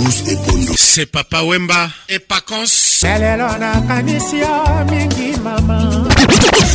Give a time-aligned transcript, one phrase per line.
[0.00, 0.72] Auguste et Pondo.
[0.78, 2.64] C'est Papa Wemba et Pacons.
[3.02, 5.78] lelo nakanisi yo mingi mama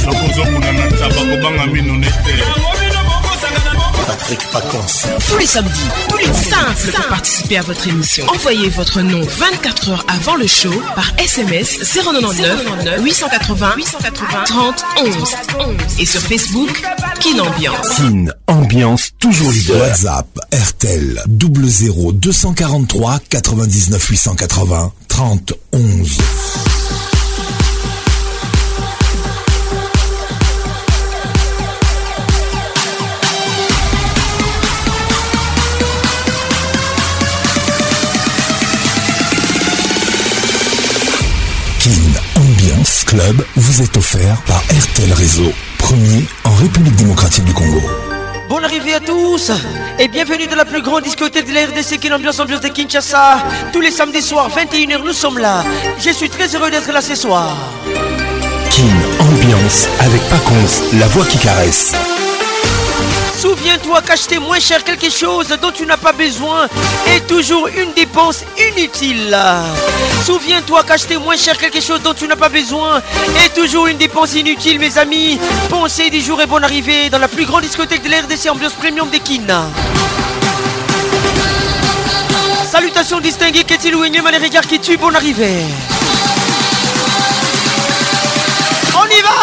[0.06, 2.34] nakozomona na taba kobanga mino nete
[4.08, 4.86] Patrick Pacons.
[5.28, 8.26] Tous les samedis, tous les simples pour participer à votre émission.
[8.28, 15.36] Envoyez votre nom 24 heures avant le show par SMS 099 880 880 30 11
[16.00, 16.84] et sur Facebook
[17.20, 17.90] Kin Ambiance.
[17.98, 19.82] Kin Ambiance toujours leader.
[19.82, 26.18] WhatsApp RTL 00 243 99 880 30 11.
[43.16, 47.80] Club vous est offert par RTL Réseau, premier en République démocratique du Congo.
[48.50, 49.52] Bonne arrivée à tous
[49.98, 52.68] et bienvenue dans la plus grande discothèque de la RDC qui est l'ambiance ambiance de
[52.68, 53.38] Kinshasa.
[53.72, 55.64] Tous les samedis soirs, 21h, nous sommes là.
[55.98, 57.56] Je suis très heureux d'être là ce soir.
[58.70, 58.84] Kin
[59.22, 61.94] Ambiance avec Pacons, la voix qui caresse.
[63.46, 66.68] Souviens-toi qu'acheter moins cher quelque chose dont tu n'as pas besoin
[67.16, 69.38] est toujours une dépense inutile.
[70.26, 73.04] Souviens-toi qu'acheter moins cher quelque chose dont tu n'as pas besoin
[73.46, 75.40] est toujours une dépense inutile, mes amis.
[75.70, 78.74] Pensez des jours et bonne arrivée dans la plus grande discothèque de la RDC Ambiance
[78.74, 79.70] Premium des Kin.
[82.68, 85.62] Salutations distinguées, qu'est-il ou les regards qui tuent, bonne arrivée.
[88.96, 89.36] On y va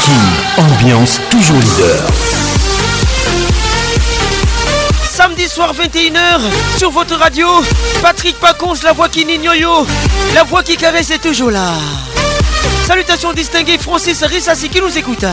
[0.00, 2.25] Kin Ambiance toujours leader.
[5.48, 6.40] Soir 21h
[6.76, 7.46] sur votre radio,
[8.02, 9.86] Patrick Pacons, la voix qui yo
[10.34, 11.72] la voix qui caresse est toujours là.
[12.86, 15.24] Salutations distinguées, Francis Rissassi qui nous écoute.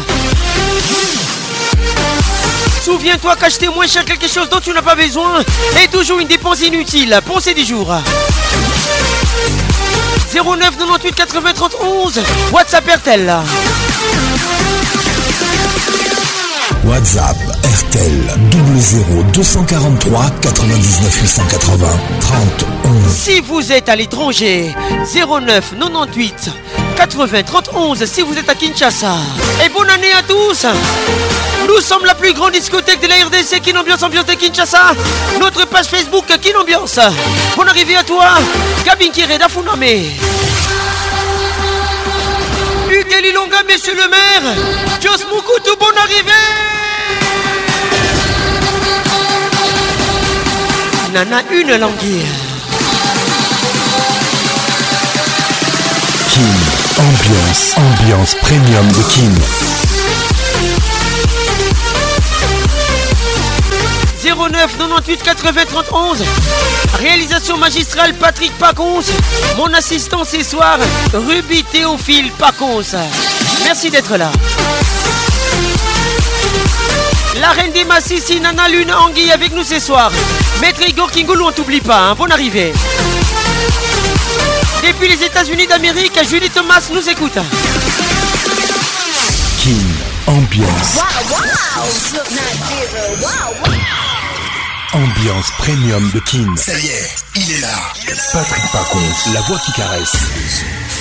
[2.84, 5.42] Souviens-toi qu'acheter moins cher quelque chose dont tu n'as pas besoin
[5.82, 7.20] est toujours une dépense inutile.
[7.26, 7.94] Pensez du jour.
[10.32, 12.20] 09 98 80 30 11
[12.52, 13.34] WhatsApp RTL.
[16.86, 17.38] WhatsApp
[17.74, 18.38] RTL
[18.80, 21.88] 00 243 99 880
[22.22, 23.12] 30 11.
[23.12, 24.76] Si vous êtes à l'étranger,
[25.16, 26.52] 09 98
[26.98, 29.16] 80 30 11 si vous êtes à Kinshasa.
[29.66, 30.68] Et bonne année à tous
[31.68, 34.94] Nous sommes la plus grande discothèque de la RDC Kin Ambiance de Kinshasa.
[35.40, 37.00] Notre page Facebook Kin Ambiance.
[37.56, 38.36] Bonne arrivée à toi,
[38.86, 39.82] Gabin Kire d'Afuname.
[42.92, 44.56] Hugues Lilonga, monsieur le maire.
[45.02, 46.74] Jos Mukutu, bonne arrivée
[51.14, 52.26] Nana, une languille.
[56.30, 56.42] Kin
[56.98, 59.36] Ambiance, ambiance premium de Kin.
[64.24, 66.24] 09 98 80 30 11
[67.00, 69.04] Réalisation magistrale Patrick Pacons
[69.58, 70.80] Mon assistant ce soir
[71.14, 72.82] Ruby Théophile Pacons
[73.66, 74.32] Merci d'être là.
[77.40, 80.12] La reine des Massissi Nana Lune Anguille avec nous ce soir
[80.62, 82.16] Maître Igor Kingoulou on t'oublie pas hein.
[82.16, 82.74] Bonne arrivée
[84.86, 87.38] Depuis les États-Unis d'Amérique Julie Thomas nous écoute
[89.60, 89.72] Kin
[90.28, 91.00] Ambiance.
[94.94, 96.54] Ambiance premium de Kin.
[96.56, 97.68] Ça y est, il est là.
[98.32, 99.00] Patrick Pacons,
[99.34, 100.16] la voix qui caresse.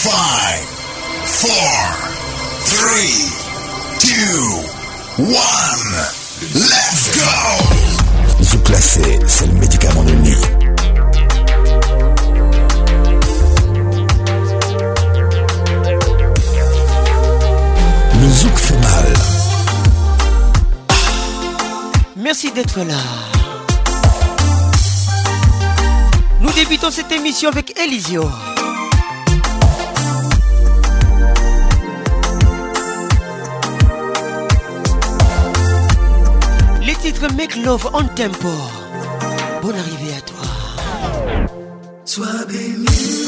[0.00, 0.12] 5,
[1.26, 1.50] 4,
[2.68, 2.94] 3,
[3.98, 4.14] 2,
[5.18, 5.32] 1.
[6.54, 8.44] Let's go!
[8.44, 10.36] Zouk la scène, c'est le médicament de nuit.
[18.20, 19.14] Le zouk fait mal.
[22.14, 22.94] Merci d'être là.
[26.40, 28.30] Nous débutons cette émission avec Elisio.
[37.00, 38.48] Titre Make Love on Tempo.
[39.62, 40.38] Bonne arrivée à toi.
[42.04, 43.27] Sois béni.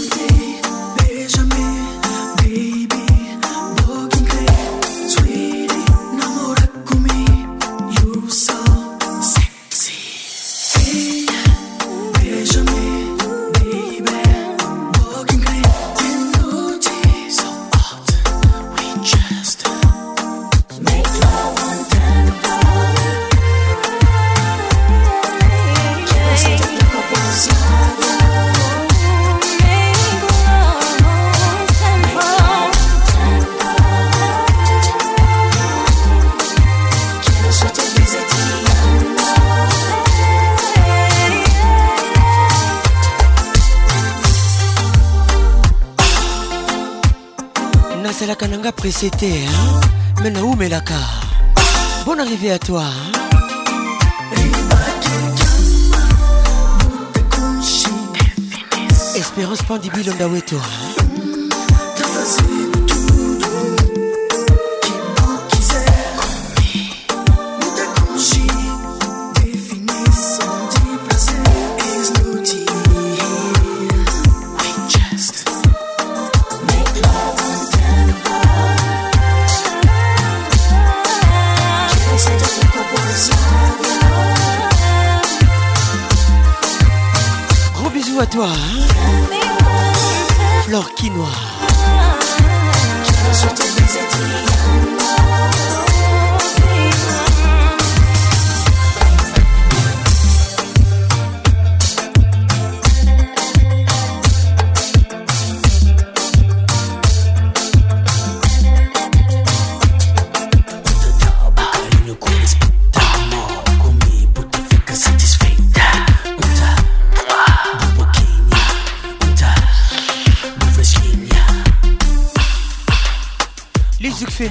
[48.93, 49.81] C'était, hein?
[50.23, 50.95] Maintenant, où Melaka
[52.05, 53.13] Bonne arrivée à toi, hein
[59.15, 60.13] Espérance Pandibile
[88.21, 90.11] Ondaweto, hein toi, hein
[90.67, 91.29] Flore Quinoa.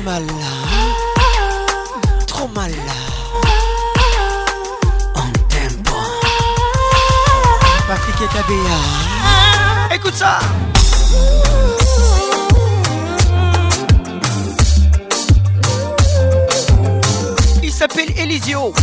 [0.10, 0.26] Mal
[2.26, 2.74] Trop mal
[5.14, 5.98] En tempo.
[7.88, 8.80] Patrick et Tabea.
[9.94, 10.40] Écoute ça.
[17.62, 18.74] Il s'appelle Elisio.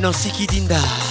[0.00, 1.01] Nancy Kidinda.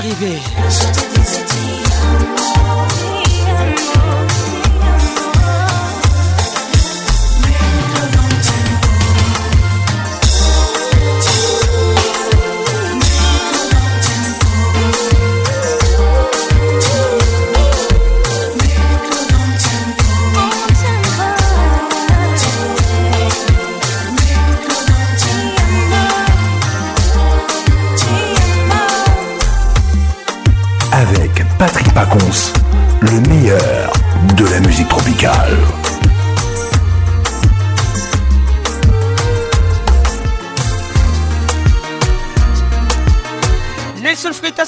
[0.00, 0.40] Arrivée.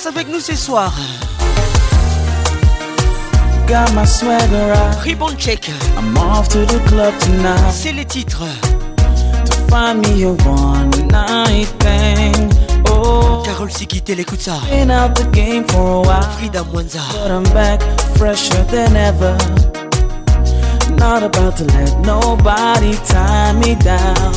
[0.02, 0.92] Freitas avec nous ce soir.
[3.66, 5.04] Got my swagger out.
[5.04, 5.68] Ribbon check.
[5.96, 7.72] I'm off to the club tonight.
[7.72, 8.44] C'est les titres.
[9.44, 12.50] To find me a one night thing.
[12.88, 14.60] Oh, Carole Sikite, écoute ça.
[14.70, 16.22] Been out the game for a while.
[16.38, 17.00] Frida Mwanza.
[17.12, 17.80] But I'm back,
[18.16, 19.36] fresher than ever.
[20.96, 24.32] Not about to let nobody tie me down.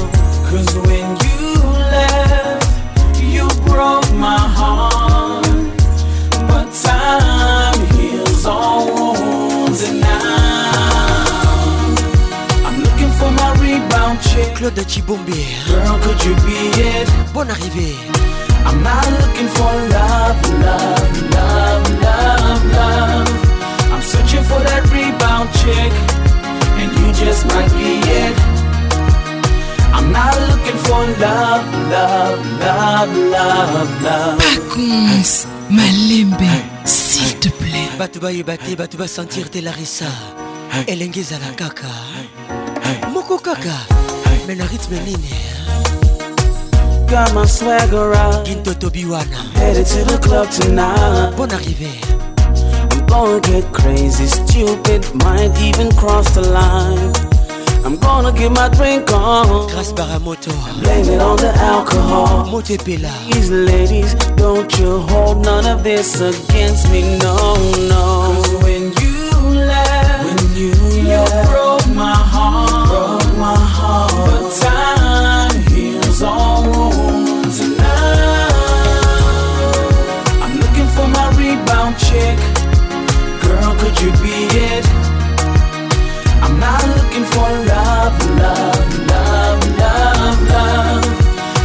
[0.49, 1.59] Cause when you
[1.91, 2.67] left,
[3.21, 4.94] you broke my heart.
[6.83, 11.15] Time heals all wounds and now
[12.65, 14.55] I'm looking for my rebound chick.
[14.55, 15.39] Claude Chibombe.
[15.67, 17.07] Girl, could you be it?
[17.33, 17.95] Bonne arrivée.
[18.65, 23.29] I'm not looking for love, love, love, love, love.
[23.93, 25.93] I'm searching for that rebound chick,
[26.79, 28.35] and you just might be it.
[29.95, 35.54] I'm not looking for love, love, love, love, love.
[35.69, 36.49] malembe
[36.85, 37.89] s'il te plaît.
[37.97, 40.11] Bato bayeba te bato basentir te larisa
[40.87, 41.87] elenge ezala kaka.
[43.13, 43.77] Moko kaka
[44.47, 45.33] me na rythme nini
[48.43, 49.43] kintoto biwana
[51.37, 51.91] bon arrivé.
[52.91, 57.34] I'm gonna get crazy, stupid, might even cross the line.
[57.85, 59.45] I'm gonna get my drink on.
[59.69, 60.51] Grâce Baramoto.
[60.81, 62.47] Blame it on the alcohol.
[62.47, 63.13] Motepela.
[63.31, 67.35] These ladies, don't you hold none of this against me, no,
[67.87, 68.41] no.
[68.41, 69.29] Cause when you
[69.69, 72.34] left, when you, you left, broke my heart,
[87.33, 91.05] for love, love, love, love, love.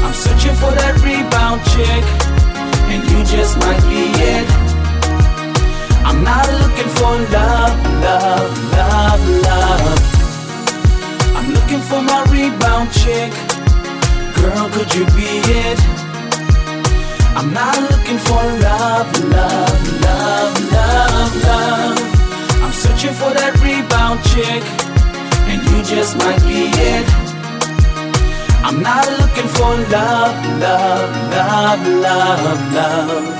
[0.05, 2.05] I'm searching for that rebound chick,
[2.93, 4.03] and you just might be
[4.35, 4.47] it.
[6.05, 7.77] I'm not looking for love,
[8.07, 9.99] love, love, love.
[11.37, 13.33] I'm looking for my rebound chick.
[14.37, 15.31] Girl, could you be
[15.65, 15.79] it?
[17.37, 21.99] I'm not looking for love, love, love, love, love.
[22.63, 24.63] I'm searching for that rebound chick,
[25.81, 27.07] you just might be it.
[28.63, 33.40] I'm not looking for love, love, love, love, love.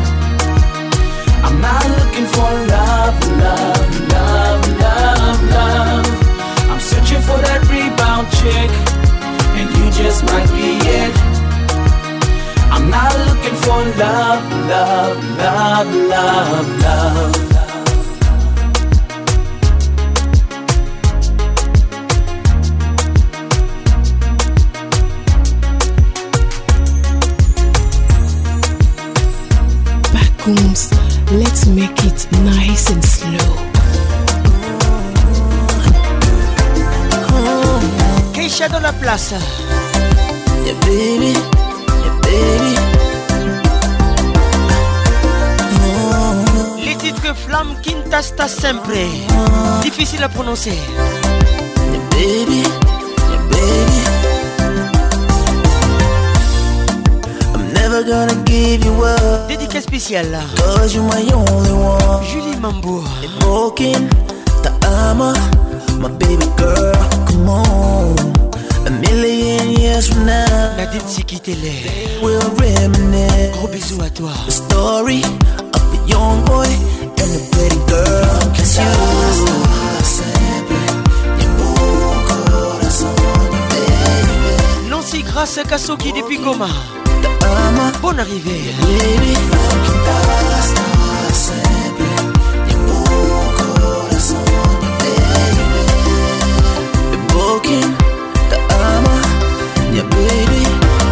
[1.51, 6.07] I'm not looking for love, love, love, love, love.
[6.71, 8.71] I'm searching for that rebound chick,
[9.59, 11.13] and you just might be it.
[12.71, 17.35] I'm not looking for love, love, love, love, love.
[30.13, 31.00] Backcombs,
[31.31, 33.55] let's make it nice and slow.
[38.33, 39.33] Keisha dans la place.
[40.65, 41.33] Yeah, baby,
[42.03, 42.75] yeah, baby.
[46.83, 49.07] Les titres Flamme Quintasta Sempre.
[49.81, 50.77] Difficile à prononcer.
[51.91, 52.63] Yeah, baby,
[58.03, 59.47] never gonna give you up.
[59.47, 60.39] Dédicace spéciale.
[60.57, 62.23] Cause you're my only one.
[62.25, 63.03] Julie Mambo.
[63.39, 64.07] Broken,
[64.63, 65.33] the armor,
[65.99, 66.93] my baby girl.
[67.27, 68.15] Come on.
[68.85, 72.21] A million years from now, Nadine Sikitele.
[72.21, 73.51] we'll reminisce.
[73.53, 74.31] Gros bisous à toi.
[74.45, 75.21] The story
[75.73, 76.67] of a young boy
[77.17, 78.39] and a pretty girl.
[78.55, 78.83] Cause you.
[84.89, 86.67] Nancy Grasse Kasoki depuis Goma.
[87.57, 88.73] Ama, Bonne arrivée.
[88.81, 90.41] baby.
[97.11, 97.85] The broken,
[98.51, 99.21] the armor,
[99.95, 100.63] yeah, baby,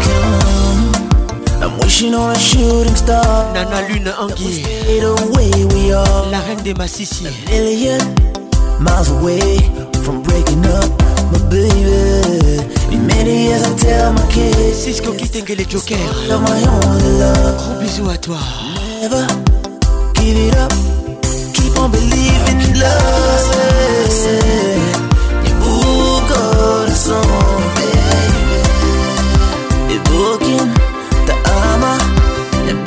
[0.06, 1.64] come.
[1.64, 3.54] I'm wishing on a shooting star.
[3.54, 4.64] Nana Lune Anguille.
[4.64, 6.32] Stay the way we are.
[6.32, 7.26] La reine des Massissi.
[7.50, 8.00] million
[8.80, 9.58] miles away
[10.04, 10.90] from breaking up,
[11.32, 12.79] my baby.
[12.92, 15.96] In many years I tell my kids, Cisco Kitengele Joker.
[16.28, 17.58] you're my only love.
[17.58, 18.38] Gros bisous à toi.
[19.02, 19.28] Never
[20.16, 20.72] give it up.
[21.54, 23.30] Keep on believing in love.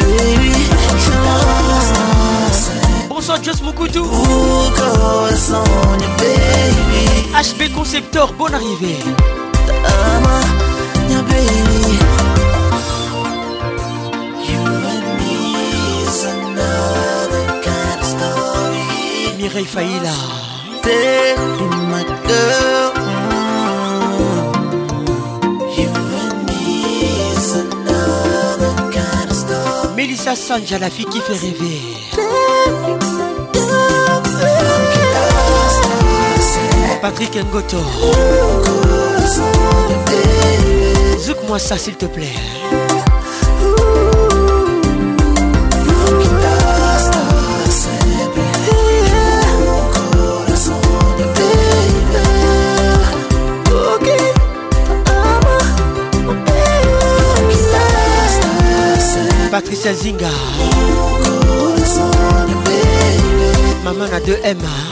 [0.09, 0.53] Baby.
[0.53, 0.53] Baby.
[3.09, 4.05] Bonsoir Moukoutou.
[7.35, 8.99] HB Conceptor, bonne arrivée.
[10.11, 10.45] Armor,
[11.11, 11.83] yeah, baby.
[14.49, 15.37] You and me
[16.05, 18.87] is another kind of story.
[19.39, 20.15] Mireille Faïla.
[20.83, 22.93] Baby, my girl.
[29.97, 31.81] Mélissa Sanja, la fille qui fait rêver.
[37.01, 37.79] Patrick Ngoto.
[41.19, 42.33] Zouk-moi ça s'il te plaît.
[59.53, 60.31] Patricia Zinga
[63.85, 64.92] Maman a 2M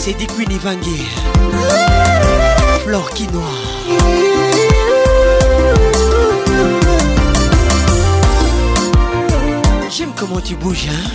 [0.00, 0.78] C'est Queen Ivangue.
[2.84, 3.42] Flore Quinoa.
[9.90, 11.10] J'aime comment tu bouges, hein.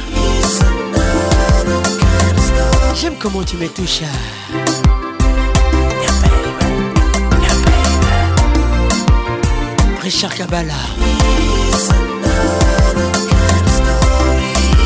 [2.94, 4.04] J'aime comment tu me touches.
[10.02, 10.74] Richard Kabbalah.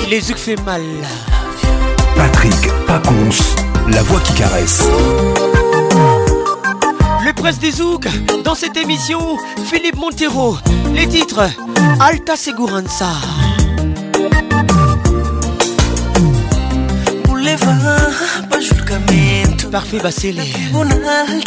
[0.07, 0.83] Les yeux fait mal.
[2.15, 3.29] Patrick Pacons,
[3.87, 4.83] la voix qui caresse.
[7.25, 8.07] Le presse des Zouk,
[8.43, 9.19] dans cette émission,
[9.69, 10.57] Philippe Montero.
[10.93, 11.49] Les titres
[11.99, 13.11] Alta Seguranza.
[19.71, 19.99] Parfait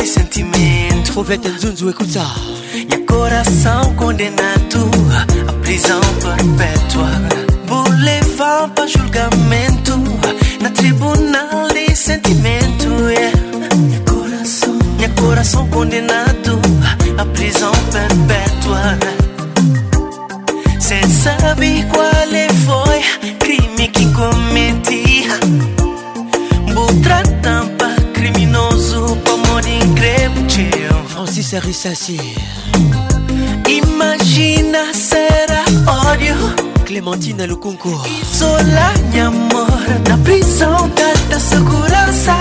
[0.04, 1.12] sentimento.
[1.12, 2.26] Fovete Nzunzu, écoute ça.
[2.74, 4.90] Minha coração condenado
[5.48, 7.49] à prisão perpétua.
[7.70, 9.96] Vou levar para julgamento
[10.60, 12.88] na tribunal de sentimento.
[13.08, 13.38] Yeah.
[13.76, 16.60] Minha coração, minha coração condenado
[17.16, 18.98] à prisão perpétua.
[20.80, 22.10] Cê sabe qual
[22.66, 25.28] foi crime que cometi?
[26.74, 31.04] Vou tratar pra criminoso pra morrer incrível.
[31.06, 32.18] Francis Arissassi.
[33.68, 34.92] Imagina
[36.08, 36.34] odio
[36.84, 38.00] clementina lukunku.
[38.38, 42.34] Sola mi amor na prison tanta segurança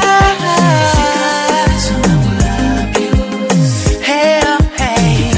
[4.01, 4.41] hey,
[4.77, 5.33] hey, hey.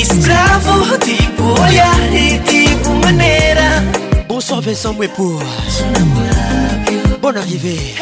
[0.00, 3.82] Escravo, tipo olhar e tipo maneira
[4.28, 5.42] Bonsoir Vincent Mwepo.
[7.20, 7.94] Bonne arrivée.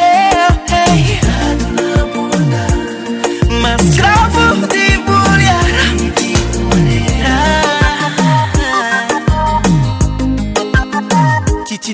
[3.62, 5.68] Mas cravo de bulhar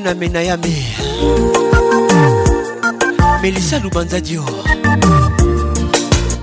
[0.05, 0.85] Titina Menayame.
[3.41, 4.45] Melissa Lubanzadio.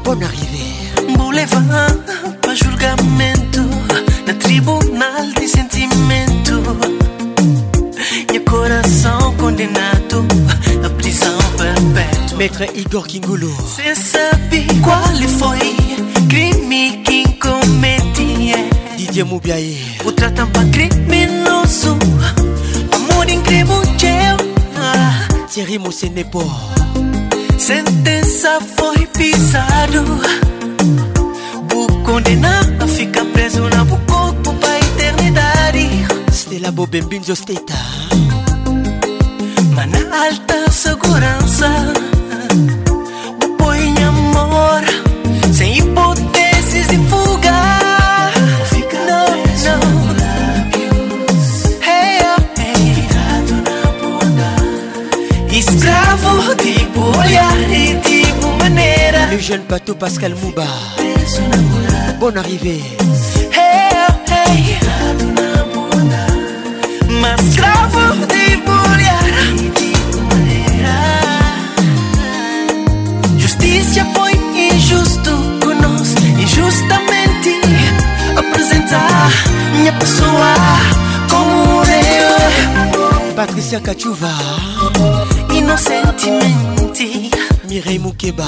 [0.04, 1.16] Bonne arrivée.
[1.16, 1.62] Vou levar
[2.42, 3.62] pra julgamento
[4.26, 6.64] na tribunal de sentimento.
[8.32, 10.26] Meu coração condenado
[10.84, 12.38] à prisão perpétua.
[12.38, 13.56] Maître Igor Kingulu.
[13.76, 15.04] Cê sabe qual
[15.38, 15.76] foi
[16.28, 18.54] crime que cometi?
[18.98, 19.78] Didier Moubiaye.
[20.04, 21.98] O tratam pra criminoso,
[23.22, 25.48] amor incrível teu.
[25.48, 26.44] Thierry Moussenepo.
[27.58, 30.04] Sentença foi pisado.
[31.70, 35.88] Vou condenar a ficar preso na bu corpo pra eternidade.
[36.32, 37.76] Stella Bobembinzo Steta.
[39.76, 42.01] Mas na alta segurança.
[57.24, 59.28] Regarder Thibaut maneira.
[59.32, 60.66] Le jeune Pato Pascal Mouba.
[62.20, 62.82] Bonne arrivée.
[63.52, 64.80] Hey, oh, hey.
[67.22, 69.24] Mas cravo de mulher
[73.38, 75.32] Justiça foi injusto
[75.64, 77.62] conosco Injustamente
[78.36, 79.30] apresentar
[79.76, 80.54] minha pessoa
[81.30, 83.34] como eu.
[83.36, 84.32] Patrícia Cachuva.
[85.72, 87.32] nos sentimenti
[87.68, 88.48] mireille mukeba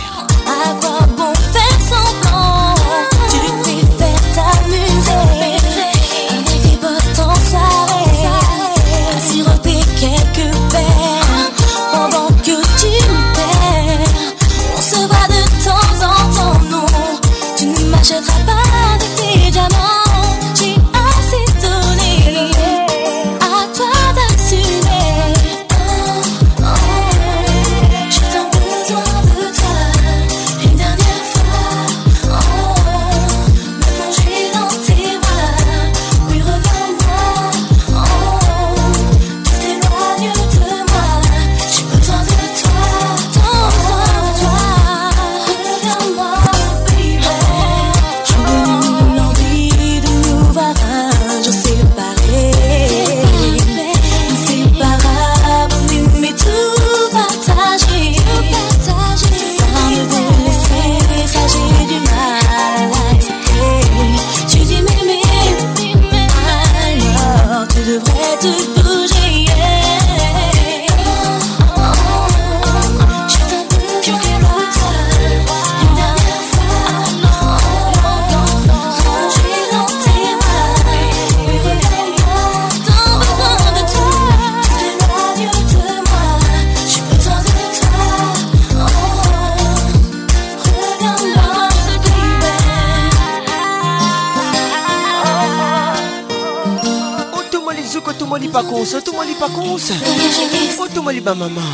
[101.35, 101.70] mamãe.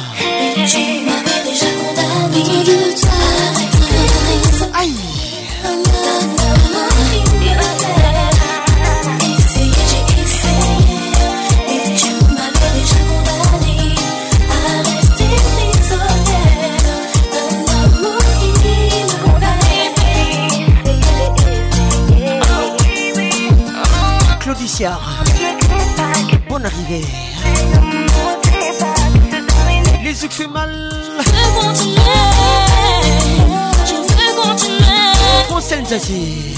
[30.28, 30.70] musique fait mal.
[31.20, 31.96] Je veux qu'on t'y
[33.86, 34.72] Je veux qu'on t'y
[35.48, 36.56] Francelle Zazie.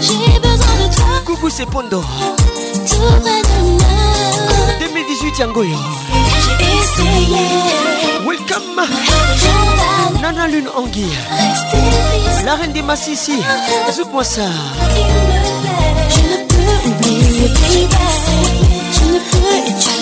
[0.00, 1.06] J'ai besoin de toi.
[1.24, 2.00] Coucou, c'est Pondo.
[2.00, 3.82] Tout près de moi.
[4.80, 5.76] 2018 Yangoyo.
[6.42, 7.46] J'ai essayé.
[8.26, 8.82] Welcome.
[10.20, 11.18] Nana Lune Anguille.
[12.44, 13.42] La reine des Massissi.
[13.92, 14.42] Zouk-moi ça.
[16.08, 17.88] Je ne peux oublier ce qui.
[18.92, 20.01] Je ne peux étudier.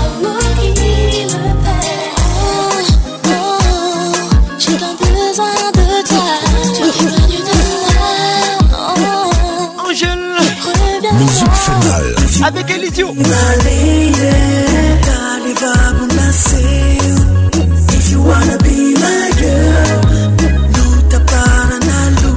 [12.53, 13.13] avec Elitio.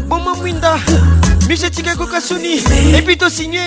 [0.06, 0.76] Bon, Mwinda,
[1.48, 2.58] Michel Tigako Kasuni,
[2.96, 3.60] et puis signé.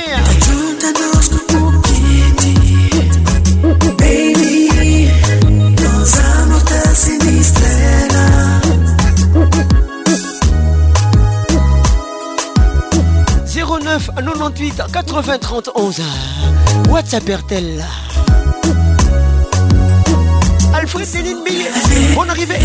[14.16, 16.04] 98 80 31
[16.90, 17.84] WhatsApp RTL
[20.74, 21.70] Alfred Céline Billet
[22.16, 22.56] Bonne arrivée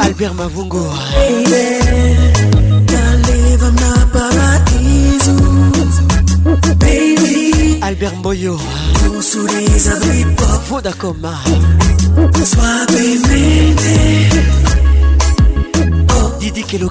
[0.00, 0.86] Albert Mavungo
[7.82, 8.58] Albert Mboyo
[10.68, 11.34] Vodacoma
[12.44, 12.86] Sois
[16.72, 16.88] Kelo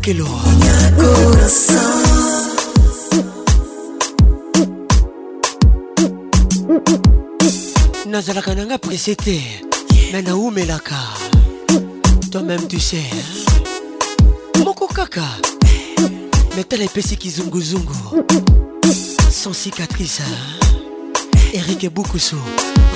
[8.06, 9.40] nazalaka nanga presse te
[10.14, 10.94] me naumelaka.
[12.32, 14.64] Toi-même tu sais hein?
[14.64, 15.24] moko kaka
[16.56, 17.96] me tala epesi kizunguzungu
[19.32, 20.70] sans cicatrice hein?
[21.54, 22.38] Eric Boukousso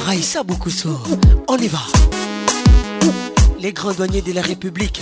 [0.05, 0.99] Raïssa Boukousso
[1.47, 1.81] on y va.
[3.59, 5.01] Les grands douaniers de la République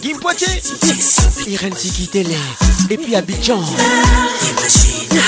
[0.00, 0.46] Guim Poitier
[1.46, 2.34] Irène Tikitele
[2.88, 3.60] Et puis Abidjan.
[3.60, 5.20] Imagine.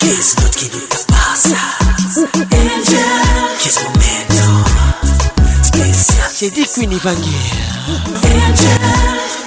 [0.00, 1.46] Qu'est-ce d'autre qui nous dépasse
[3.58, 5.62] Qu'est-ce qu'on met dans?
[5.62, 6.30] Spécial.
[6.34, 7.24] C'est dit Queen Evangel.
[7.88, 9.43] Angel.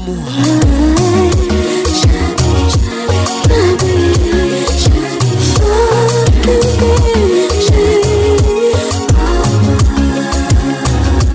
[0.00, 0.16] amour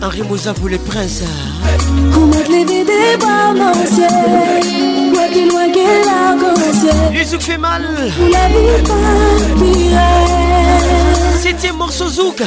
[0.02, 1.24] Henri Moussa vous les princes
[2.12, 2.86] Vous m'êtes les vidéos
[5.36, 6.96] qui loin qu'est l'arc-en-ciel.
[7.14, 7.84] Les zouk fait mal.
[8.18, 9.12] Pour la vie pas
[9.60, 10.00] pire.
[11.42, 12.40] Septième morceau zouk.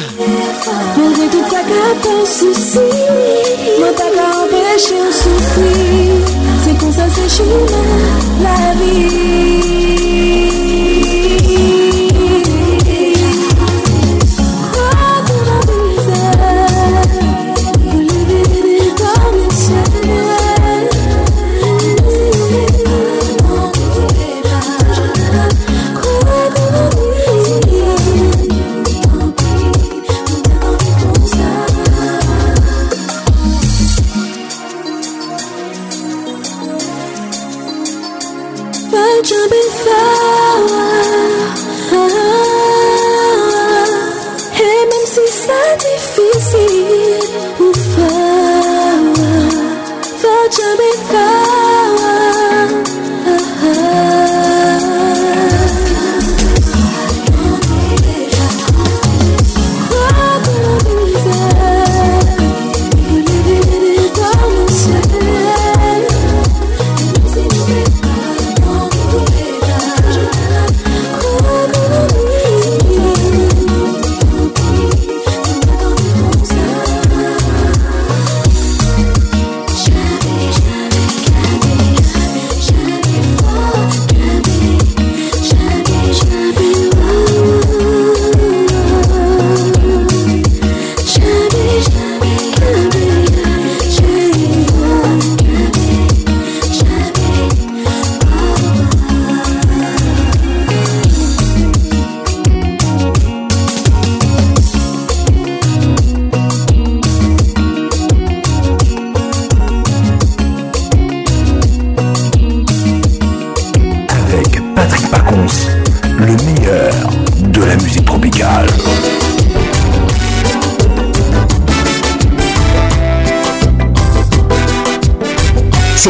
[0.96, 2.79] Malgré tout ça qu'a ton souci.
[3.79, 6.09] Moi t'as qu'à empêcher de souffrir.
[6.64, 7.53] C'est comme ça c'est chez
[8.42, 10.17] la vie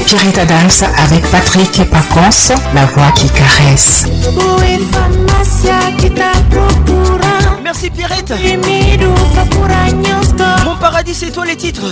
[0.09, 0.71] Pierrette Adams
[1.05, 4.07] avec Patrick Pacons, la voix qui caresse.
[7.63, 8.33] Merci Pierrette.
[10.65, 11.85] Mon paradis c'est toi les titres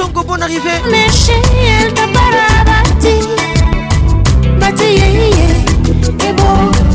[0.00, 0.80] Sonko, bonne arrivée.
[0.86, 3.16] Michel, t'as pas la bâti.
[4.58, 6.28] Bâti, yeah, yeah.
[6.28, 6.89] Et bon.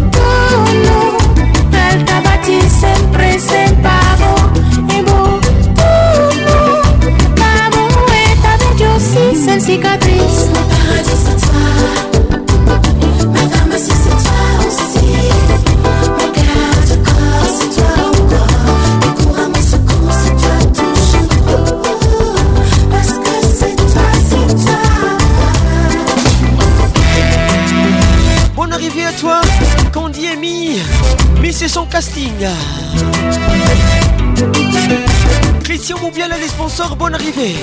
[35.64, 37.56] Christian Moubiala les sponsors, bonne arrivée.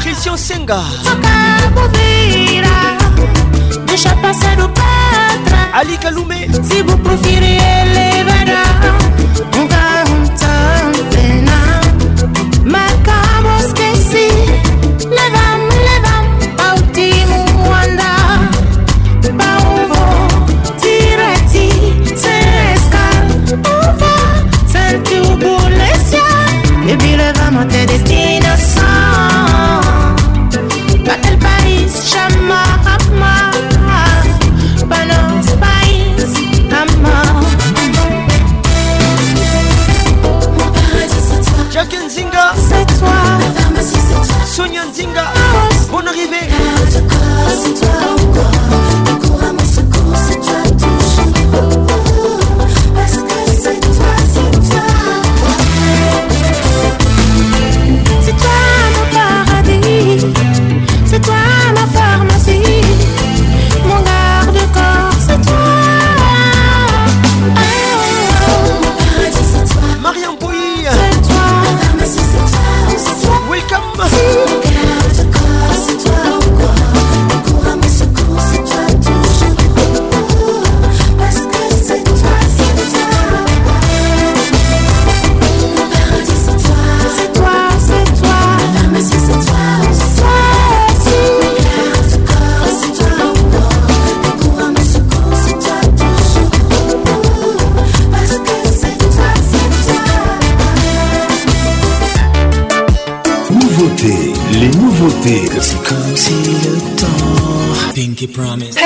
[0.00, 0.80] Christian Senga.
[3.86, 4.56] Deixa passar
[5.74, 7.58] Ali Kaloumé Se vou preferir
[46.26, 46.57] Bonne arrivée
[103.88, 105.44] Nouveautés, les nouveautés.
[105.62, 108.76] C'est comme si le temps Pinky Promise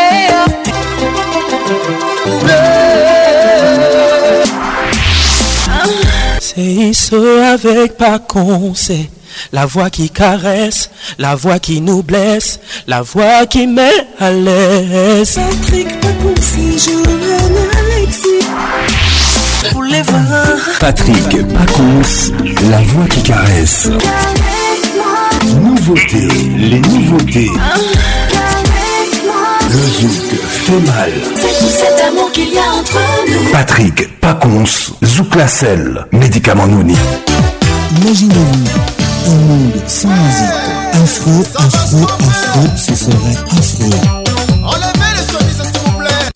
[6.41, 9.11] C'est ce avec Pacon, c'est
[9.53, 15.35] la voix qui caresse, la voix qui nous blesse, la voix qui met à l'aise.
[15.35, 16.35] Patrick Pacons,
[16.77, 17.55] Johan
[17.97, 18.47] Alexis.
[19.73, 22.33] Pour les voir, Patrick Pacons,
[22.71, 23.89] la voix qui caresse.
[25.85, 26.29] Nouveautés,
[26.59, 27.51] les nouveautés.
[29.69, 30.13] Le zouk
[30.49, 31.11] fait mal.
[31.35, 34.63] C'est tout cet amour qu'il y a entre nous Patrick Pacons,
[35.05, 36.95] Zouk Lacelle, médicament Nouni.
[38.01, 40.55] Imaginez-vous un monde sans musique.
[41.03, 43.91] Afro, afro, afro, ce serait afro.
[44.63, 46.31] Enlevez les chemises, s'il vous plaît.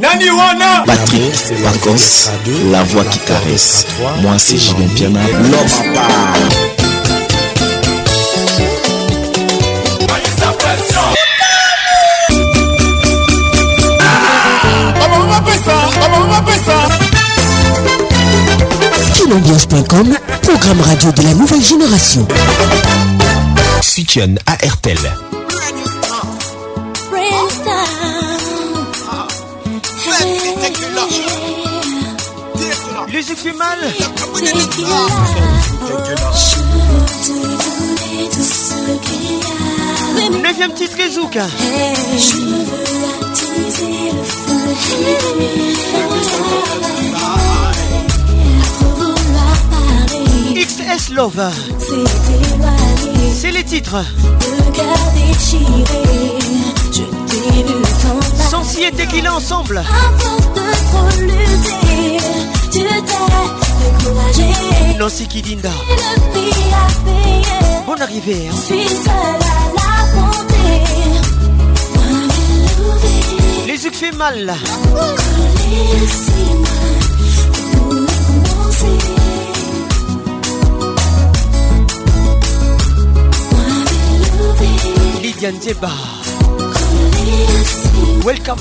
[0.00, 2.30] Nani wana Patrick Pacos,
[2.72, 3.86] la voix qui caresse.
[4.22, 5.94] Moi c'est Julien Piana, l'homme.
[19.14, 22.26] Kinambiance.com, programme radio de la nouvelle génération.
[23.80, 24.98] Suitienne à RTL.
[33.28, 33.78] Yeux fait mal
[40.42, 44.56] Neuvième titre les zouk Je veux attiser le feu
[48.58, 51.50] À trop vouloir parler XS Love
[53.34, 53.92] C'est les titres.
[53.92, 54.04] Mal.
[58.50, 59.76] Sensi et Tequila ensemble.
[59.76, 61.10] De trop
[62.72, 63.02] tu t'es
[63.80, 64.98] découragé.
[64.98, 65.70] Nancy Kidinda.
[65.70, 68.48] Et le prix à payer, Bonne arrivée.
[68.48, 68.54] hein.
[68.54, 70.82] je suis seule à j'ai
[73.66, 74.44] Les yeux fait mal.
[74.44, 74.54] là.
[74.92, 76.32] collé si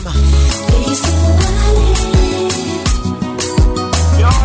[0.03, 0.11] mal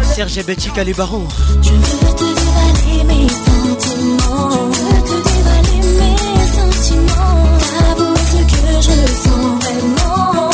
[0.03, 1.27] Serge Betchika les barons.
[1.63, 4.71] Je veux te dévaler mes sentiments.
[4.73, 6.17] Je veux te dévaler mes
[6.59, 7.43] sentiments.
[7.59, 10.51] T'avouer ce que je sens vraiment.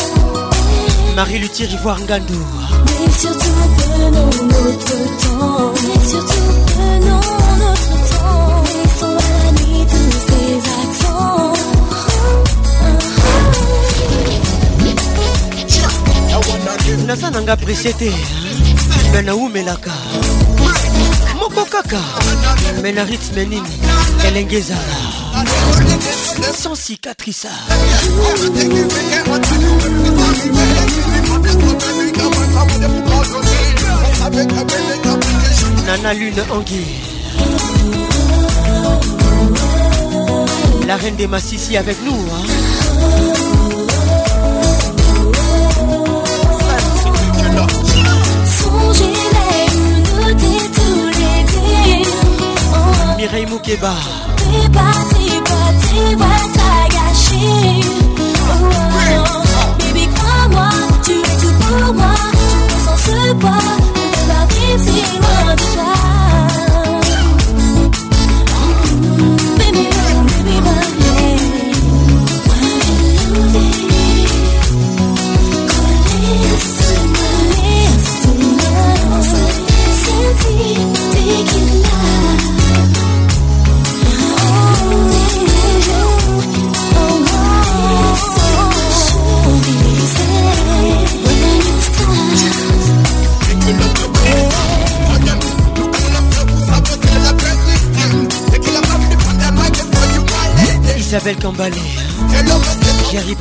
[1.15, 2.43] Marie Luthier Ivoire Ngandou.
[2.85, 5.73] Mais surtout prenons notre temps.
[5.83, 7.27] Mais surtout prenons
[7.59, 8.63] notre temps.
[8.65, 11.21] Laissons à la nuit tous ces accents.
[17.05, 18.09] naza nanga presie te
[19.13, 19.91] me naumelaka
[21.39, 22.01] moko kaka
[22.81, 23.73] me na rythme nini
[24.27, 25.21] elenge ezala
[26.53, 27.47] sans cicatrice.
[35.85, 36.85] Nana lune angui
[40.87, 43.40] la reine des massissi avec nous hein?
[53.21, 53.93] Mireille Moukeba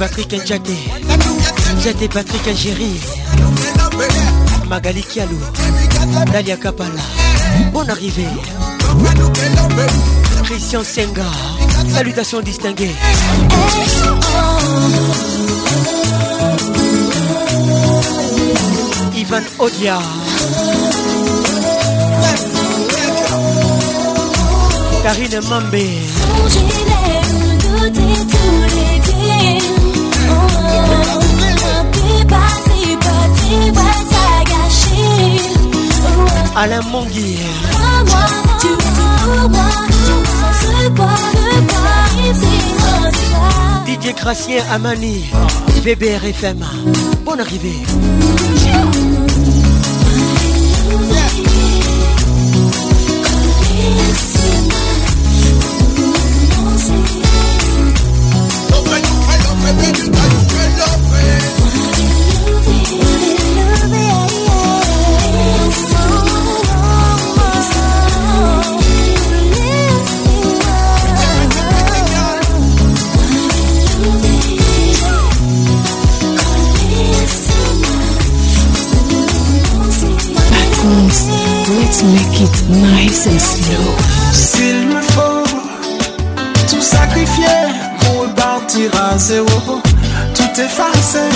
[0.00, 0.76] Patrick Njate
[1.76, 3.00] Njate Patrick Njeri
[4.66, 5.38] Magali Kialou
[6.32, 7.02] Dalia Kapala.
[7.70, 8.24] Bonne arrivée.
[10.44, 11.26] Christian Senga.
[11.94, 12.94] Salutations distinguées.
[19.14, 19.98] Ivan Odia.
[25.02, 25.84] Karine Mambe
[36.56, 37.38] Alain Mongui
[43.86, 45.24] Didier Cracien Amani
[45.82, 46.64] VBR FM
[47.24, 47.78] Bonne arrivée
[82.04, 83.96] make it nice and slow.
[84.32, 85.44] S'il me faut
[86.68, 87.46] tout sacrifier
[88.00, 89.80] pour repartir à zéro,
[90.34, 91.28] tout effacer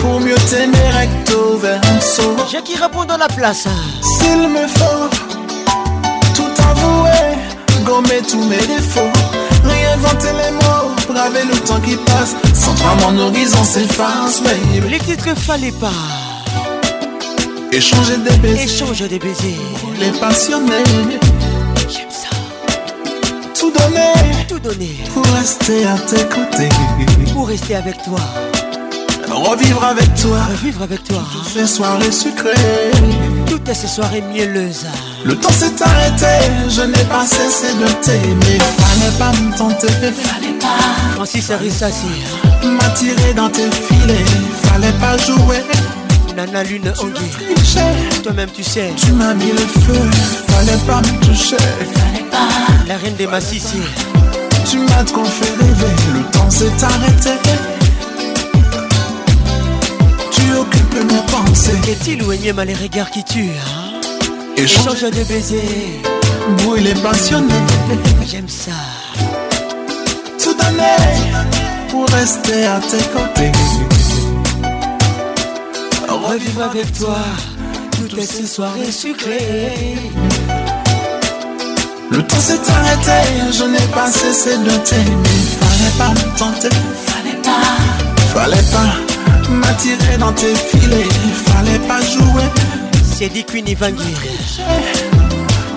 [0.00, 2.36] pour mieux t'aimer recto verso.
[2.50, 3.66] J'ai qui répond dans la place.
[4.02, 5.08] S'il me faut
[6.34, 7.36] tout avouer,
[7.84, 9.12] gommer tous mes défauts,
[9.64, 12.34] réinventer les mots, braver le temps qui passe.
[12.54, 14.88] Sans toi, mon horizon s'efface, baby.
[14.88, 16.25] Les titres fallait pas
[17.72, 19.58] Échanger des baisers, Échange des baisers.
[19.98, 20.84] Les passionnés,
[21.88, 22.28] J'aime ça.
[23.58, 24.46] Tout donner.
[24.48, 24.96] Tout donner.
[25.12, 26.68] Pour rester à tes côtés.
[27.32, 28.18] Pour rester avec toi.
[29.28, 30.38] Revivre avec toi.
[30.52, 31.22] Revivre avec toi.
[31.52, 32.90] Ces soirées sucrées.
[33.46, 34.86] Toutes ces soirées mielleuses.
[35.24, 36.26] Le temps s'est arrêté,
[36.68, 38.58] je n'ai pas cessé de t'aimer.
[38.78, 41.14] Fallait pas me tenter, fallait pas.
[41.14, 42.06] Francis Arissassi
[42.64, 44.24] m'attirer dans tes filets.
[44.62, 45.62] Fallait pas jouer
[46.36, 48.22] Nana Lune Anguille.
[48.22, 48.92] Toi-même, tu sais.
[48.94, 49.98] Tu m'as mis le feu,
[50.48, 51.56] fallait pas me toucher.
[52.86, 53.80] La reine des massissiers.
[54.68, 57.30] Tu m'as trop fait rêver, le temps s'est arrêté.
[60.30, 61.72] Tu occupes mes pensées.
[61.88, 64.00] Est-il ou énième les regards qui tuent hein?
[64.58, 66.02] Échange de baisers.
[66.58, 67.54] Brûlé passionné.
[68.26, 68.72] J'aime ça.
[70.42, 71.32] Tout donner
[71.88, 73.52] pour rester à tes côtés.
[76.26, 77.18] Revivre avec toi
[77.96, 79.96] toutes ces soirées sucrées.
[82.10, 85.28] Le temps s'est arrêté, je n'ai pas cessé de t'aimer.
[85.60, 86.68] Fallait pas me tenter,
[87.06, 91.08] fallait pas, fallait pas m'attirer dans tes filets,
[91.46, 92.48] fallait pas jouer.
[93.16, 94.16] C'est dit Queen Evangile.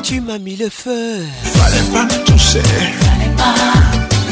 [0.02, 1.20] Tu m'as mis le feu.
[1.44, 3.54] Fallait pas me toucher, fallait pas,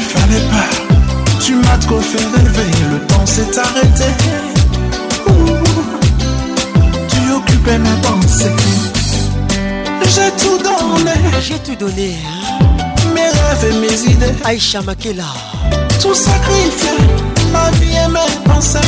[0.00, 1.38] fallait pas.
[1.40, 4.57] Tu m'as trop fait rêver, le temps s'est arrêté.
[10.18, 11.12] J'ai tout donné.
[11.40, 12.16] J'ai tout donné.
[12.26, 12.64] Hein?
[13.14, 14.34] Mes rêves et mes idées.
[14.42, 15.24] Aïcha Makela.
[16.00, 16.96] Tout sacrifié.
[17.52, 18.78] Ma vie et mes pensées.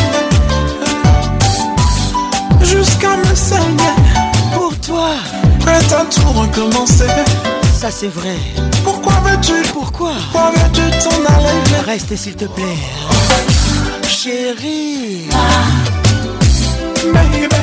[2.62, 3.96] Jusqu'à me saigner.
[4.54, 5.10] Pour toi.
[5.60, 7.12] Prête à tout recommencer.
[7.78, 8.36] Ça c'est vrai.
[8.82, 9.60] Pourquoi veux-tu?
[9.74, 10.12] Pourquoi?
[10.32, 11.84] Pourquoi veux-tu t'en aller?
[11.86, 12.78] Reste s'il te plaît.
[14.08, 15.28] Chérie.
[17.12, 17.59] Baby.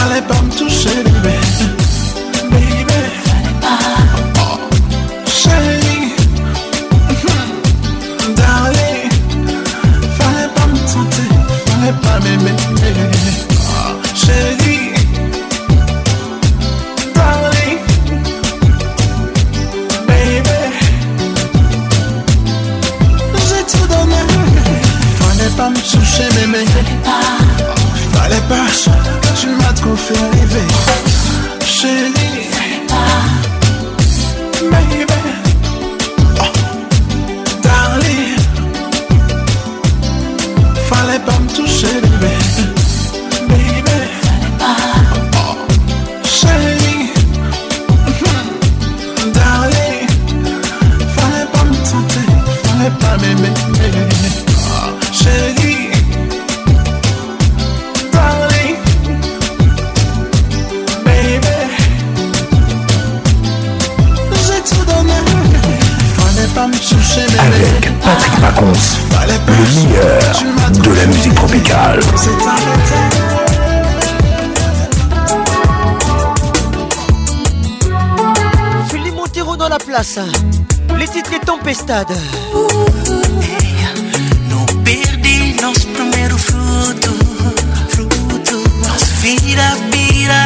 [0.00, 1.69] Fallait pas me toucher, bébé.
[30.10, 31.09] M'as trop
[80.14, 80.32] place.
[80.98, 82.16] Les titres et tempestades.
[84.48, 87.10] Não perdi nosso primeiro fruto,
[87.88, 88.62] fruto.
[88.86, 90.44] Nossa vida vira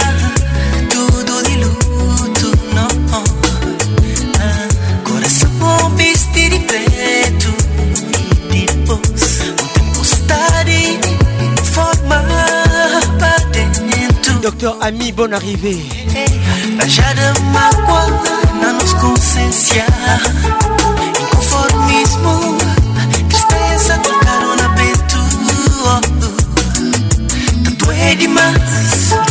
[0.90, 2.88] tudo de luto, não.
[4.40, 4.68] Ah,
[5.04, 7.54] coração vestir de preto
[8.52, 9.54] e depois
[9.94, 10.98] tempestade
[11.72, 12.24] forma
[13.18, 14.38] pra dentro.
[14.40, 15.82] Docteur Ami, bonne arrivée.
[16.76, 18.43] Na nossa
[18.92, 19.86] consciência
[21.20, 22.58] Inconformismo
[23.28, 25.18] Tristeza trocaram na peito
[27.64, 29.23] Tanto é demais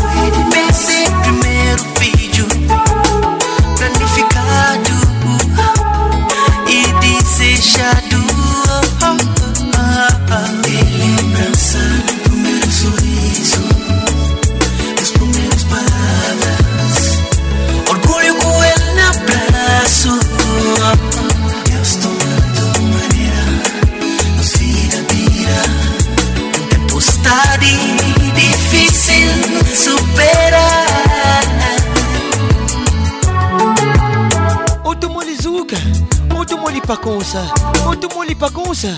[36.93, 37.41] Paconsa.
[37.87, 38.89] Otomoli Paconsa.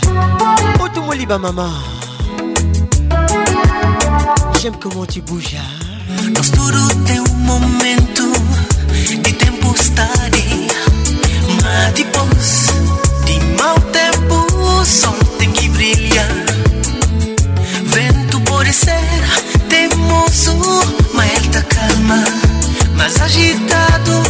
[0.83, 1.69] Otomoli Bamama.
[4.59, 5.55] J'aime comment tu bouges.
[6.35, 8.29] Nós tudo tem um momento
[9.23, 10.67] de tempestade
[11.63, 12.67] Mas depois
[13.23, 16.27] de mau tempo o sol tem que brilhar
[17.85, 19.23] Vento pode ser
[19.69, 20.53] teimoso,
[21.13, 22.21] mas ele tá calma
[22.97, 24.21] Mas agitado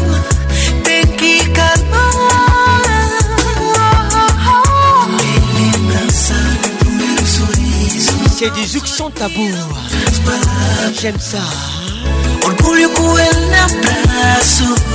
[0.83, 2.44] tem que calmar
[8.37, 9.49] C'est du zouk sans tabou.
[10.99, 11.39] J'aime ça.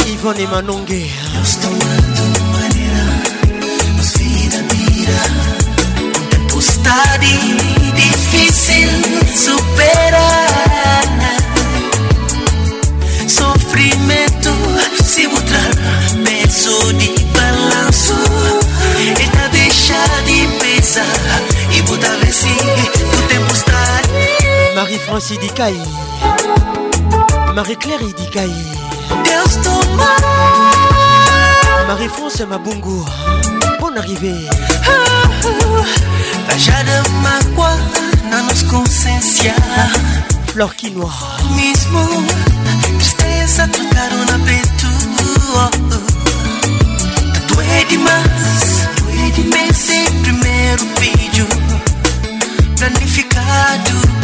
[0.09, 1.07] Yvonne et Manongue.
[6.61, 7.39] Stadi
[7.95, 8.91] difficile
[9.35, 10.29] superare
[13.25, 14.53] Soffrimento
[15.03, 18.15] si butterà mezzo di balanzo
[18.99, 22.90] E da deixar di pesare e buttare sì
[24.81, 25.77] Marie-Francis Dikaï.
[27.55, 28.49] Marie-Claire Dikaï.
[29.27, 30.17] Deus toma
[31.87, 33.05] Marie-France Mabungu.
[33.79, 34.49] Bonne arrivée.
[36.49, 37.77] Bajada mágoa
[38.31, 39.55] na nossa consciência
[40.51, 41.13] Fleur Quinoa.
[41.55, 42.01] Mesmo
[42.97, 44.87] tristeza trocaram na peito
[47.49, 48.89] Doer demais
[49.53, 51.47] Pensei primeiro vídeo
[52.79, 54.20] Planificado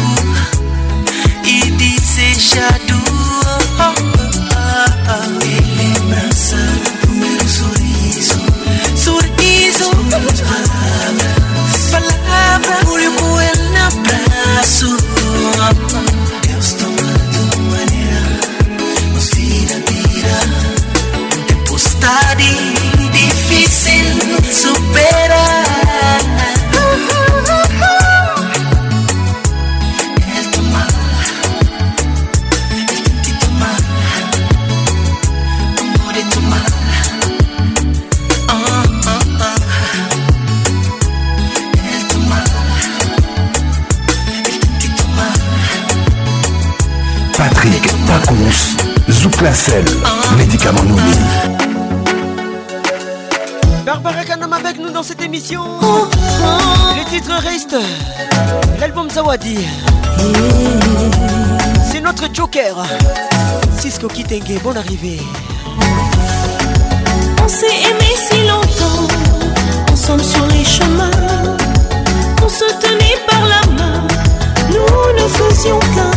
[1.49, 4.26] It is a shadow.
[55.47, 55.63] Émission.
[57.09, 57.77] Titres restent.
[58.79, 59.57] L'album Zawadi.
[61.89, 62.75] C'est notre Joker.
[63.79, 65.21] Cisco Kitenge, bonne arrivée.
[67.43, 69.07] On s'est aimé si longtemps,
[69.91, 71.11] ensemble sur les chemins.
[72.43, 74.07] On se tenait par la main,
[74.69, 76.11] nous ne faisions qu'un.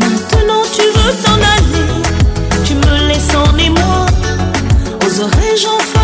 [0.00, 2.02] Maintenant tu veux t'en aller,
[2.64, 4.06] tu me laisses en émoi.
[5.06, 6.01] Oserais-je enfin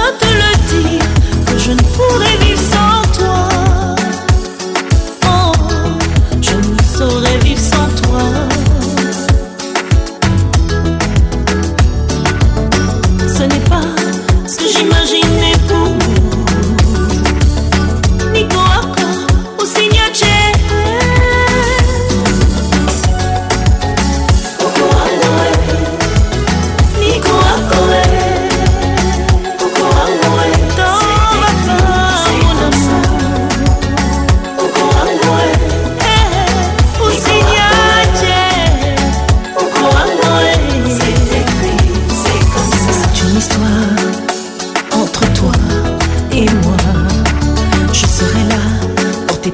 [1.68, 2.47] je ne pourrais vivre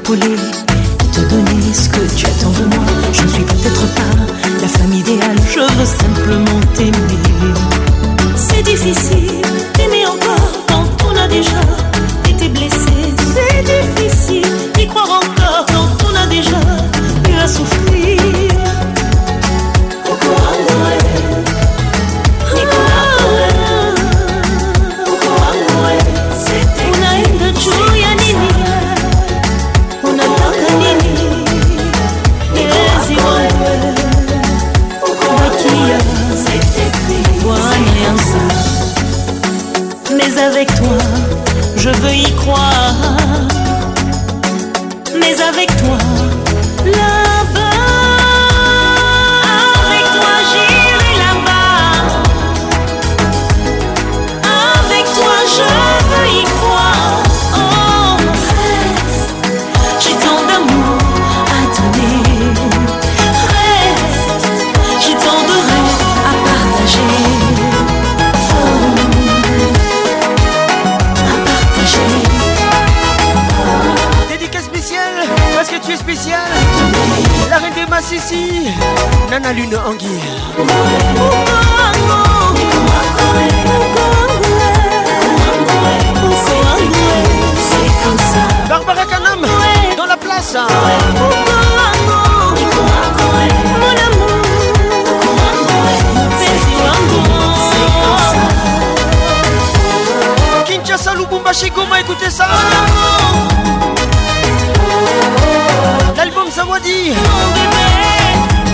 [0.04, 0.63] pour t'épauler,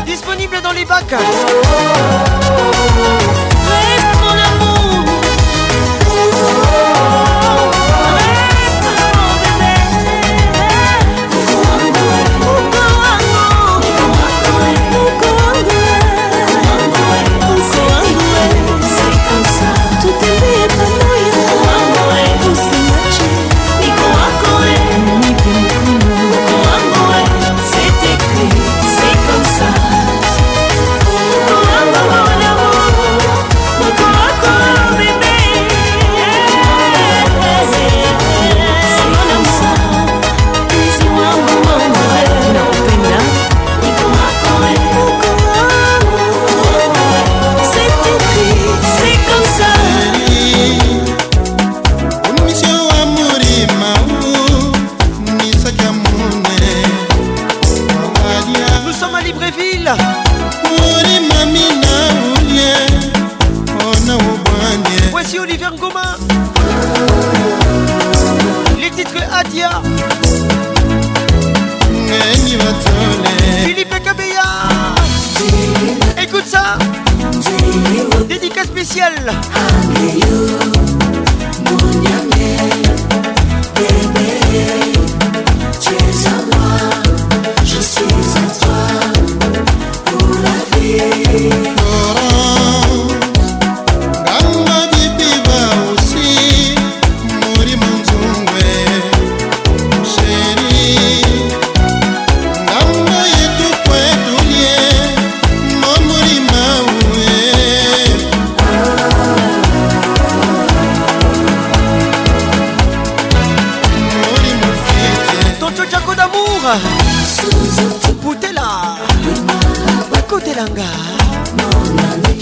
[0.07, 1.15] Disponible dans les bacs.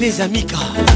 [0.08, 0.87] Les Amika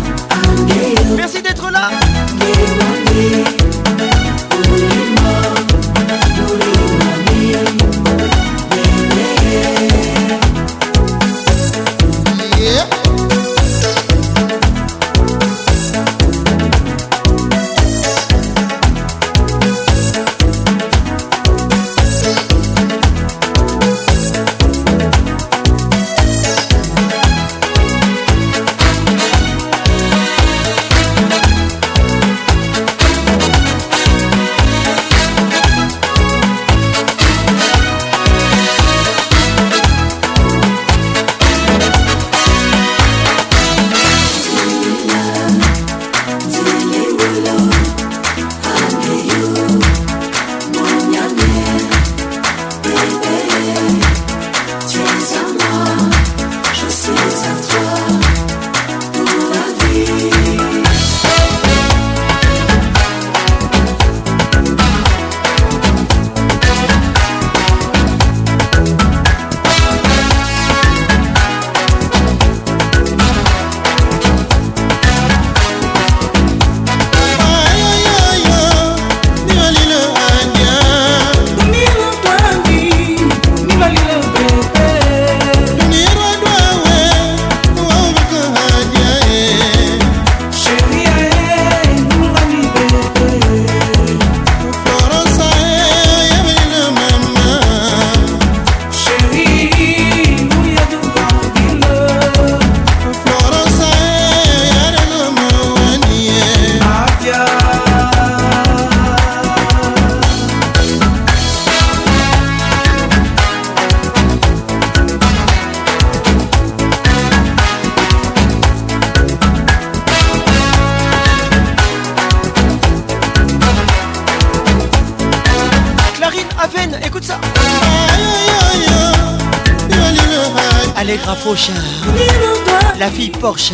[132.99, 133.73] La fille Porsche.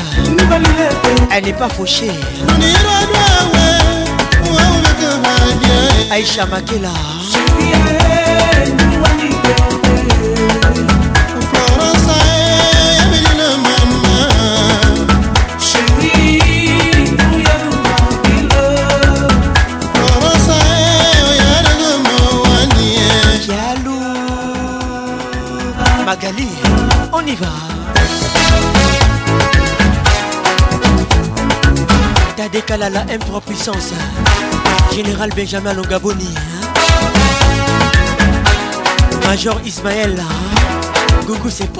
[1.30, 2.10] Elle n'est pas fauchée.
[6.10, 6.88] Aïcha Makela.
[26.04, 26.48] Magali.
[27.12, 27.67] On y va
[32.50, 33.92] À la M3 puissance
[34.94, 36.66] Général Benjamin Longaboni hein.
[39.26, 41.24] Major Ismaël hein.
[41.26, 41.70] Gougou c'est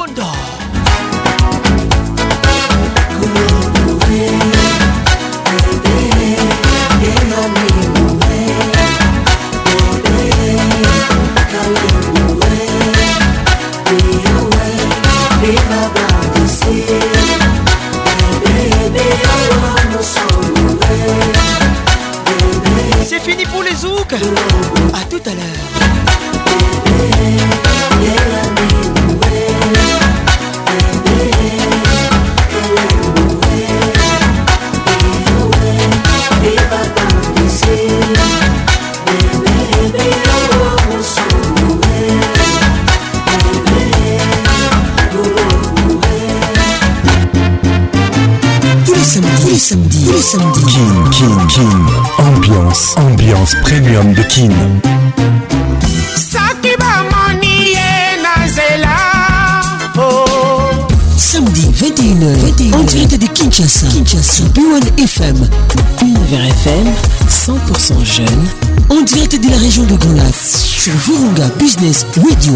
[23.53, 24.15] pour les zouks.
[24.95, 25.78] À tout à l'heure
[53.63, 54.51] Premium de Kin.
[58.47, 58.97] nzela
[61.17, 65.37] Samedi 21h, en direct de Kinshasa, Kinshasa, B1 FM,
[66.01, 66.91] Univers FM,
[67.29, 68.27] 100% jeune,
[68.89, 72.55] en direct de la région de Golas sur Virunga Business Radio.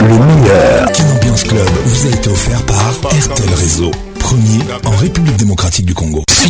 [0.02, 0.86] le meilleur.
[1.16, 2.78] Ambiance Club vous a été offert par
[3.10, 3.92] RTL Réseau.
[4.20, 6.24] Premier en République démocratique du Congo.
[6.28, 6.48] Kin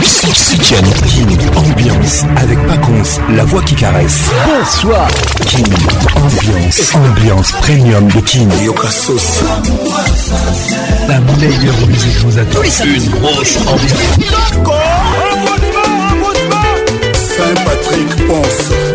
[1.56, 4.22] Ambiance avec Pacons, la voix qui caresse.
[4.46, 5.08] Bonsoir.
[5.46, 5.64] Kin
[6.16, 8.48] Ambiance, ambiance premium de Kin.
[8.64, 9.44] Yoka Sauce.
[11.08, 12.64] La meilleure musique vous attend.
[12.86, 13.92] Une grosse ambiance.
[17.38, 18.95] Saint-Patrick Ponce.